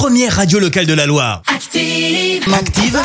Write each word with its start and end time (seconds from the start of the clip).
première 0.00 0.34
radio 0.34 0.58
locale 0.58 0.86
de 0.86 0.94
la 0.94 1.04
Loire. 1.04 1.42
Active. 1.46 2.42
Active, 2.54 2.98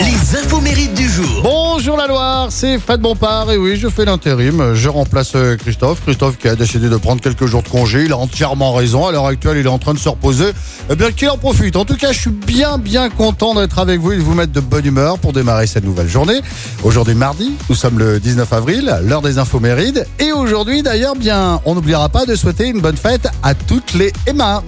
les 0.00 0.36
infos 0.36 0.60
mérites 0.60 0.94
du 0.94 1.08
jour. 1.08 1.42
Bonjour 1.44 1.96
la 1.96 2.08
Loire, 2.08 2.48
c'est 2.50 2.80
Fred 2.80 3.00
Bompard 3.00 3.52
et 3.52 3.56
oui, 3.56 3.76
je 3.76 3.86
fais 3.86 4.04
l'intérim. 4.04 4.74
Je 4.74 4.88
remplace 4.88 5.36
euh, 5.36 5.56
Christophe. 5.56 6.02
Christophe 6.02 6.38
qui 6.38 6.48
a 6.48 6.56
décidé 6.56 6.88
de 6.88 6.96
prendre 6.96 7.20
quelques 7.20 7.46
jours 7.46 7.62
de 7.62 7.68
congé. 7.68 8.06
Il 8.06 8.12
a 8.12 8.16
entièrement 8.16 8.72
raison. 8.72 9.06
À 9.06 9.12
l'heure 9.12 9.26
actuelle, 9.26 9.58
il 9.58 9.66
est 9.66 9.68
en 9.68 9.78
train 9.78 9.94
de 9.94 9.98
se 10.00 10.08
reposer. 10.08 10.46
Eh 10.90 10.96
bien, 10.96 11.12
qu'il 11.12 11.30
en 11.30 11.38
profite. 11.38 11.76
En 11.76 11.84
tout 11.84 11.96
cas, 11.96 12.10
je 12.10 12.18
suis 12.18 12.30
bien, 12.30 12.78
bien 12.78 13.08
content 13.08 13.54
d'être 13.54 13.78
avec 13.78 14.00
vous 14.00 14.10
et 14.10 14.16
de 14.16 14.22
vous 14.22 14.34
mettre 14.34 14.52
de 14.52 14.60
bonne 14.60 14.84
humeur 14.84 15.20
pour 15.20 15.32
démarrer 15.32 15.68
cette 15.68 15.84
nouvelle 15.84 16.08
journée. 16.08 16.40
Aujourd'hui, 16.82 17.14
mardi, 17.14 17.52
nous 17.68 17.76
sommes 17.76 18.00
le 18.00 18.18
19 18.18 18.52
avril, 18.52 18.92
l'heure 19.04 19.22
des 19.22 19.38
infos 19.38 19.60
mérides. 19.60 20.04
Et 20.18 20.32
aujourd'hui, 20.32 20.82
d'ailleurs, 20.82 21.14
bien, 21.14 21.60
on 21.64 21.76
n'oubliera 21.76 22.08
pas 22.08 22.26
de 22.26 22.34
souhaiter 22.34 22.66
une 22.66 22.80
bonne 22.80 22.96
fête 22.96 23.28
à 23.44 23.54
toutes 23.54 23.94
les 23.94 24.12
Emma. 24.26 24.64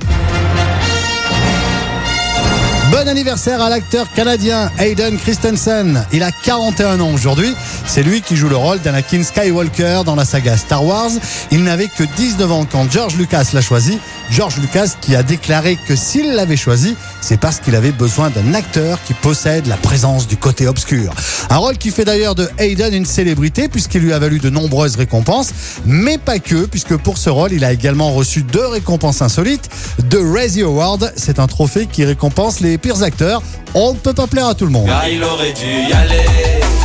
Bon 2.94 3.08
anniversaire 3.08 3.60
à 3.60 3.68
l'acteur 3.70 4.08
canadien 4.12 4.70
Hayden 4.78 5.16
Christensen. 5.16 6.06
Il 6.12 6.22
a 6.22 6.30
41 6.30 7.00
ans 7.00 7.12
aujourd'hui. 7.12 7.52
C'est 7.86 8.04
lui 8.04 8.22
qui 8.22 8.36
joue 8.36 8.48
le 8.48 8.54
rôle 8.54 8.78
d'Anakin 8.78 9.24
Skywalker 9.24 10.02
dans 10.06 10.14
la 10.14 10.24
saga 10.24 10.56
Star 10.56 10.84
Wars. 10.84 11.10
Il 11.50 11.64
n'avait 11.64 11.88
que 11.88 12.04
19 12.04 12.52
ans 12.52 12.64
quand 12.70 12.88
George 12.88 13.16
Lucas 13.16 13.50
l'a 13.52 13.62
choisi. 13.62 13.98
George 14.30 14.58
Lucas 14.58 14.94
qui 15.00 15.14
a 15.14 15.22
déclaré 15.22 15.78
que 15.86 15.96
s'il 15.96 16.32
l'avait 16.34 16.56
choisi, 16.56 16.96
c'est 17.20 17.38
parce 17.38 17.60
qu'il 17.60 17.74
avait 17.74 17.92
besoin 17.92 18.30
d'un 18.30 18.54
acteur 18.54 18.98
qui 19.04 19.14
possède 19.14 19.66
la 19.66 19.76
présence 19.76 20.26
du 20.26 20.36
côté 20.36 20.66
obscur. 20.66 21.12
Un 21.50 21.56
rôle 21.56 21.78
qui 21.78 21.90
fait 21.90 22.04
d'ailleurs 22.04 22.34
de 22.34 22.48
Hayden 22.58 22.94
une 22.94 23.06
célébrité 23.06 23.68
puisqu'il 23.68 24.00
lui 24.00 24.12
a 24.12 24.18
valu 24.18 24.38
de 24.38 24.50
nombreuses 24.50 24.96
récompenses, 24.96 25.52
mais 25.84 26.18
pas 26.18 26.38
que, 26.38 26.66
puisque 26.66 26.96
pour 26.96 27.18
ce 27.18 27.30
rôle, 27.30 27.52
il 27.52 27.64
a 27.64 27.72
également 27.72 28.12
reçu 28.12 28.42
deux 28.42 28.66
récompenses 28.66 29.22
insolites. 29.22 29.68
De 30.10 30.18
Razzie 30.18 30.62
Award, 30.62 31.12
c'est 31.16 31.38
un 31.38 31.46
trophée 31.46 31.86
qui 31.90 32.04
récompense 32.04 32.60
les 32.60 32.78
pires 32.78 33.02
acteurs. 33.02 33.42
On 33.74 33.92
ne 33.92 33.98
peut 33.98 34.14
pas 34.14 34.26
plaire 34.26 34.46
à 34.46 34.54
tout 34.54 34.66
le 34.66 34.72
monde. 34.72 34.90
Il 35.10 35.22
aurait 35.22 35.52
dû 35.52 35.90
y 35.90 35.92
aller. 35.92 36.83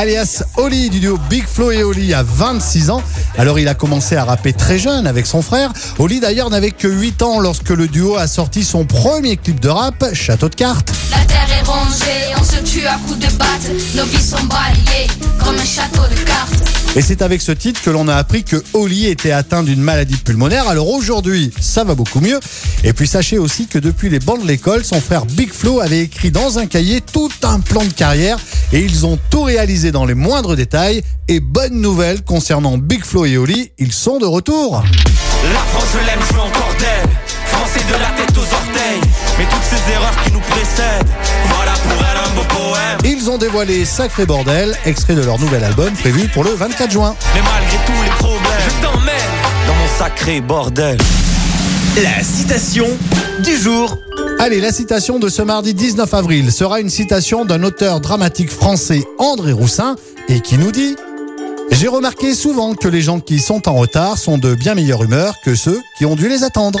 Alias 0.00 0.44
Oli 0.56 0.88
du 0.88 0.98
duo 0.98 1.18
Big 1.28 1.44
Flo 1.46 1.70
et 1.70 1.82
Oli, 1.82 2.14
a 2.14 2.22
26 2.22 2.88
ans. 2.88 3.02
Alors 3.36 3.58
il 3.58 3.68
a 3.68 3.74
commencé 3.74 4.16
à 4.16 4.24
rapper 4.24 4.54
très 4.54 4.78
jeune 4.78 5.06
avec 5.06 5.26
son 5.26 5.42
frère. 5.42 5.74
Oli 5.98 6.20
d'ailleurs 6.20 6.48
n'avait 6.48 6.70
que 6.70 6.88
8 6.88 7.20
ans 7.20 7.38
lorsque 7.38 7.68
le 7.68 7.86
duo 7.86 8.16
a 8.16 8.26
sorti 8.26 8.64
son 8.64 8.86
premier 8.86 9.36
clip 9.36 9.60
de 9.60 9.68
rap, 9.68 10.02
Château 10.14 10.48
de 10.48 10.54
cartes. 10.54 10.90
La 11.10 11.24
terre 11.24 11.48
est 11.58 11.66
rongée, 11.66 12.34
on 12.38 12.44
se 12.44 12.60
tue 12.62 12.86
à 12.86 12.98
coups 13.06 13.18
de 13.18 13.32
batte. 13.36 13.70
Nos 13.94 14.04
vies 14.04 14.22
sont 14.22 14.42
balayées 14.44 15.08
comme 15.38 15.56
un 15.56 15.64
château 15.64 16.02
de 16.02 16.20
cartes. 16.24 16.70
Et 16.96 17.02
c'est 17.02 17.22
avec 17.22 17.40
ce 17.40 17.52
titre 17.52 17.80
que 17.82 17.90
l'on 17.90 18.08
a 18.08 18.16
appris 18.16 18.42
que 18.42 18.62
Oli 18.72 19.06
était 19.06 19.30
atteint 19.30 19.62
d'une 19.62 19.80
maladie 19.80 20.16
pulmonaire. 20.16 20.68
Alors 20.68 20.88
aujourd'hui, 20.88 21.52
ça 21.60 21.84
va 21.84 21.94
beaucoup 21.94 22.20
mieux. 22.20 22.40
Et 22.82 22.92
puis 22.92 23.06
sachez 23.06 23.38
aussi 23.38 23.68
que 23.68 23.78
depuis 23.78 24.08
les 24.08 24.18
bancs 24.18 24.42
de 24.42 24.46
l'école, 24.48 24.84
son 24.84 25.00
frère 25.00 25.24
Big 25.24 25.52
Flo 25.52 25.80
avait 25.80 26.00
écrit 26.00 26.32
dans 26.32 26.58
un 26.58 26.66
cahier 26.66 27.00
tout 27.00 27.30
un 27.44 27.60
plan 27.60 27.84
de 27.84 27.92
carrière 27.92 28.38
et 28.72 28.80
ils 28.80 29.06
ont 29.06 29.18
tout 29.30 29.42
réalisé 29.42 29.92
dans 29.92 30.04
les 30.04 30.14
moindres 30.14 30.56
détails. 30.56 31.02
Et 31.28 31.38
bonne 31.38 31.80
nouvelle 31.80 32.22
concernant 32.24 32.76
Big 32.76 33.04
Flo 33.04 33.24
et 33.24 33.36
Oli, 33.36 33.70
ils 33.78 33.92
sont 33.92 34.18
de 34.18 34.26
retour. 34.26 34.82
La 35.52 35.60
France, 35.60 35.84
je 35.92 36.06
l'aime, 36.06 36.20
je 36.28 36.34
veux 36.34 36.40
encore 36.40 36.74
d'elle. 36.78 37.29
Ils 43.30 43.34
ont 43.34 43.38
dévoilé 43.38 43.84
Sacré 43.84 44.26
Bordel, 44.26 44.76
extrait 44.84 45.14
de 45.14 45.22
leur 45.22 45.38
nouvel 45.38 45.62
album 45.62 45.92
prévu 45.92 46.26
pour 46.26 46.42
le 46.42 46.50
24 46.50 46.90
juin. 46.90 47.14
Mais 47.32 47.40
malgré 47.42 47.78
tous 47.86 48.02
les 48.02 48.10
problèmes, 48.18 48.58
je 48.66 48.84
t'emmène 48.84 49.68
dans 49.68 49.74
mon 49.76 49.86
sacré 49.86 50.40
bordel. 50.40 50.98
La 52.02 52.24
citation 52.24 52.88
du 53.44 53.56
jour. 53.56 53.96
Allez, 54.40 54.60
la 54.60 54.72
citation 54.72 55.20
de 55.20 55.28
ce 55.28 55.42
mardi 55.42 55.74
19 55.74 56.12
avril 56.12 56.50
sera 56.50 56.80
une 56.80 56.90
citation 56.90 57.44
d'un 57.44 57.62
auteur 57.62 58.00
dramatique 58.00 58.50
français, 58.50 59.04
André 59.20 59.52
Roussin, 59.52 59.94
et 60.28 60.40
qui 60.40 60.58
nous 60.58 60.72
dit 60.72 60.96
J'ai 61.70 61.86
remarqué 61.86 62.34
souvent 62.34 62.74
que 62.74 62.88
les 62.88 63.00
gens 63.00 63.20
qui 63.20 63.38
sont 63.38 63.68
en 63.68 63.74
retard 63.74 64.18
sont 64.18 64.38
de 64.38 64.56
bien 64.56 64.74
meilleure 64.74 65.04
humeur 65.04 65.36
que 65.44 65.54
ceux 65.54 65.80
qui 65.96 66.04
ont 66.04 66.16
dû 66.16 66.28
les 66.28 66.42
attendre. 66.42 66.80